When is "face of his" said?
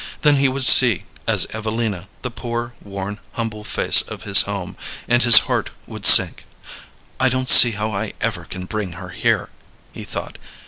3.63-4.41